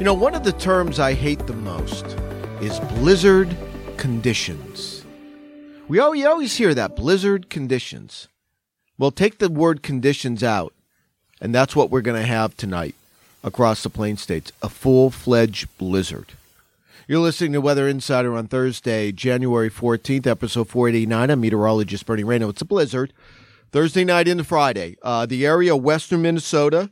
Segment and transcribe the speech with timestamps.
[0.00, 2.04] You know, one of the terms I hate the most
[2.60, 3.56] is blizzard
[3.96, 5.04] conditions.
[5.86, 8.26] We always hear that blizzard conditions.
[8.98, 10.74] Well, take the word conditions out,
[11.40, 12.96] and that's what we're going to have tonight
[13.44, 16.32] across the Plains States a full fledged blizzard.
[17.06, 21.30] You're listening to Weather Insider on Thursday, January 14th, episode 489.
[21.30, 22.50] I'm meteorologist Bernie Rayno.
[22.50, 23.12] It's a blizzard.
[23.70, 24.96] Thursday night into Friday.
[25.02, 26.90] Uh, the area, western Minnesota,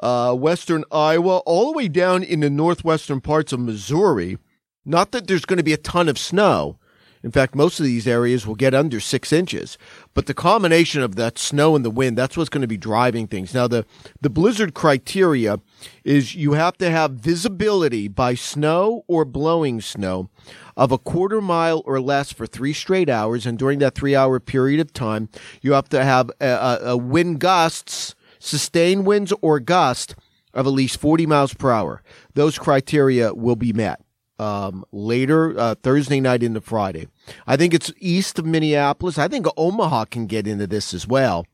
[0.00, 4.38] uh, western Iowa, all the way down in the northwestern parts of Missouri.
[4.84, 6.78] Not that there's going to be a ton of snow.
[7.26, 9.78] In fact, most of these areas will get under six inches.
[10.14, 13.26] But the combination of that snow and the wind, that's what's going to be driving
[13.26, 13.52] things.
[13.52, 13.84] Now, the,
[14.20, 15.58] the blizzard criteria
[16.04, 20.28] is you have to have visibility by snow or blowing snow
[20.76, 23.44] of a quarter mile or less for three straight hours.
[23.44, 25.28] And during that three hour period of time,
[25.62, 30.14] you have to have a, a, wind gusts, sustained winds or gust
[30.54, 32.02] of at least 40 miles per hour.
[32.34, 34.00] Those criteria will be met
[34.38, 37.08] um, later uh, Thursday night into Friday.
[37.46, 39.18] I think it's east of Minneapolis.
[39.18, 41.46] I think Omaha can get into this as well.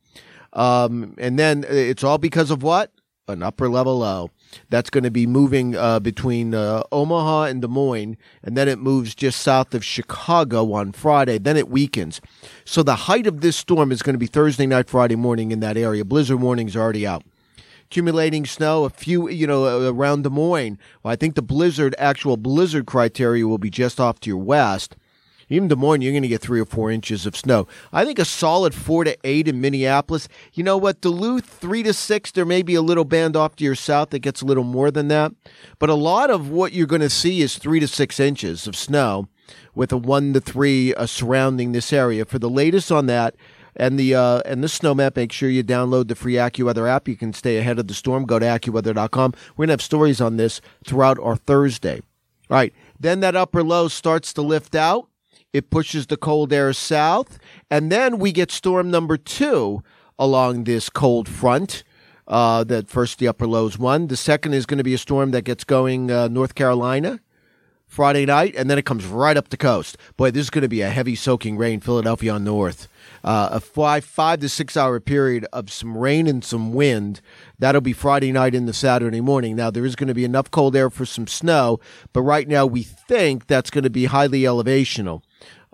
[0.53, 2.91] Um, and then it's all because of what?
[3.29, 4.31] An upper level low.
[4.69, 8.81] That's going to be moving uh, between uh, Omaha and Des Moines, and then it
[8.81, 11.39] moves just south of Chicago on Friday.
[11.39, 12.21] Then it weakens.
[12.65, 15.61] So the height of this storm is going to be Thursday night, Friday morning in
[15.61, 16.05] that area.
[16.05, 17.23] Blizzard warnings already out
[17.85, 20.79] accumulating snow a few, you know, around Des Moines.
[21.03, 24.97] Well, I think the blizzard, actual blizzard criteria will be just off to your west.
[25.53, 27.67] Even Moines, you're going to get three or four inches of snow.
[27.93, 30.29] I think a solid four to eight in Minneapolis.
[30.55, 31.01] You know what?
[31.01, 32.31] Duluth, three to six.
[32.31, 34.91] There may be a little band off to your south that gets a little more
[34.91, 35.33] than that.
[35.79, 38.77] But a lot of what you're going to see is three to six inches of
[38.77, 39.29] snow
[39.75, 42.25] with a one to three uh, surrounding this area.
[42.25, 43.35] For the latest on that,
[43.77, 45.17] and the uh, and the snow map.
[45.17, 47.09] Make sure you download the free AccuWeather app.
[47.09, 48.27] You can stay ahead of the storm.
[48.27, 49.35] Go to AccuWeather.com.
[49.57, 52.01] We're gonna have stories on this throughout our Thursday.
[52.51, 52.75] All right.
[53.01, 55.09] Then that upper low starts to lift out.
[55.53, 57.39] It pushes the cold air south,
[57.71, 59.83] and then we get storm number two
[60.19, 61.85] along this cold front.
[62.27, 64.07] Uh, that first the upper lows one.
[64.07, 67.21] The second is going to be a storm that gets going uh, North Carolina
[67.93, 69.99] Friday night, and then it comes right up the coast.
[70.17, 72.89] Boy, this is going to be a heavy soaking rain, Philadelphia on north.
[73.23, 77.21] Uh, a five five to six hour period of some rain and some wind.
[77.59, 79.57] That'll be Friday night into Saturday morning.
[79.57, 81.81] Now there is going to be enough cold air for some snow,
[82.15, 85.23] but right now we think that's going to be highly elevational.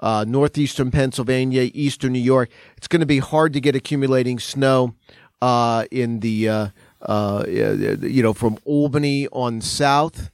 [0.00, 2.50] Uh, northeastern Pennsylvania, eastern New York.
[2.76, 4.94] It's going to be hard to get accumulating snow
[5.42, 6.68] uh, in the uh,
[7.02, 10.30] uh, you know from Albany on south.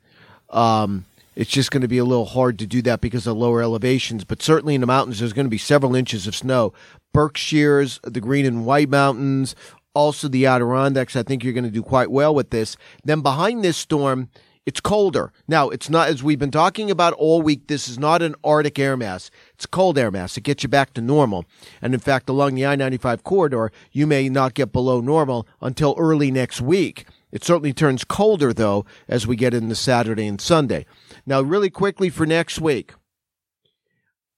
[0.50, 3.62] Um, it's just going to be a little hard to do that because of lower
[3.62, 4.24] elevations.
[4.24, 6.72] But certainly in the mountains, there's going to be several inches of snow.
[7.12, 9.56] Berkshires, the Green and White Mountains,
[9.94, 11.16] also the Adirondacks.
[11.16, 12.76] I think you're going to do quite well with this.
[13.04, 14.28] Then behind this storm,
[14.66, 15.30] it's colder.
[15.46, 18.78] Now, it's not, as we've been talking about all week, this is not an Arctic
[18.78, 19.30] air mass.
[19.54, 20.36] It's cold air mass.
[20.36, 21.44] It gets you back to normal.
[21.82, 25.94] And in fact, along the I 95 corridor, you may not get below normal until
[25.98, 27.06] early next week.
[27.30, 30.86] It certainly turns colder, though, as we get into Saturday and Sunday.
[31.26, 32.94] Now, really quickly for next week,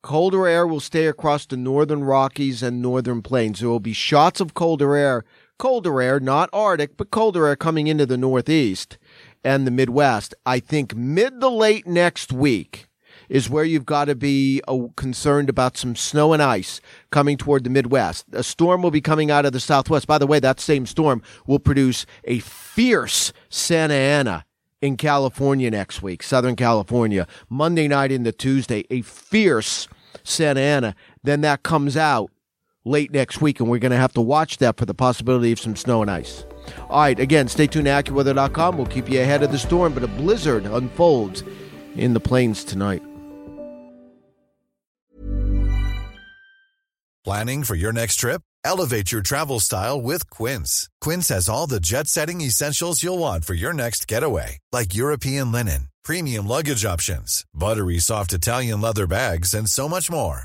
[0.02, 3.60] colder air will stay across the northern Rockies and northern plains.
[3.60, 5.24] There will be shots of colder air,
[5.58, 8.98] colder air, not Arctic, but colder air coming into the Northeast
[9.46, 10.34] and the Midwest.
[10.44, 12.88] I think mid to late next week
[13.28, 16.80] is where you've got to be uh, concerned about some snow and ice
[17.10, 18.26] coming toward the Midwest.
[18.32, 20.06] A storm will be coming out of the Southwest.
[20.06, 24.44] By the way, that same storm will produce a fierce Santa Ana
[24.82, 27.26] in California next week, Southern California.
[27.48, 29.86] Monday night into Tuesday, a fierce
[30.24, 30.96] Santa Ana.
[31.22, 32.30] Then that comes out
[32.86, 35.60] late next week, and we're going to have to watch that for the possibility of
[35.60, 36.44] some snow and ice.
[36.88, 38.76] All right, again, stay tuned to AccuWeather.com.
[38.76, 41.42] We'll keep you ahead of the storm, but a blizzard unfolds
[41.96, 43.02] in the plains tonight.
[47.24, 48.40] Planning for your next trip?
[48.64, 50.88] Elevate your travel style with Quince.
[51.00, 55.50] Quince has all the jet setting essentials you'll want for your next getaway, like European
[55.52, 60.44] linen, premium luggage options, buttery soft Italian leather bags, and so much more.